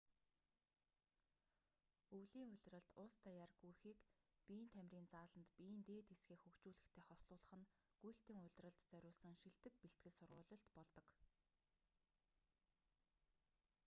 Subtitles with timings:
[2.17, 3.99] өвлийн улиралд улс даяар гүйхийг
[4.47, 7.69] биеийн тамирын зааланд биеийн дээд хэсгээ хөгжүүлэхтэй хослуулах нь
[8.01, 11.07] гүйлтийн улиралд зориулсан шилдэг бэлтгэл сургуулилт болдог